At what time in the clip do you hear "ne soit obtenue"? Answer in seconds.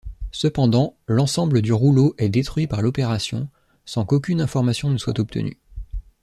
4.89-5.59